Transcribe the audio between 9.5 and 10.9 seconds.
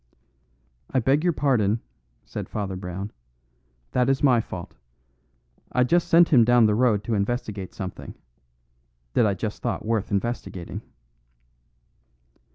thought worth investigating."